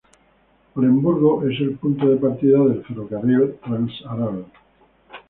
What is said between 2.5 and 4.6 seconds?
del Ferrocarril Trans-Aral.